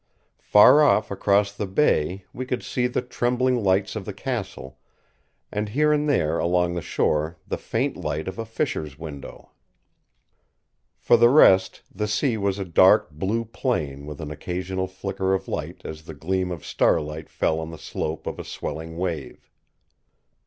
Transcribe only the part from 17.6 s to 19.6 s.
the slope of a swelling wave.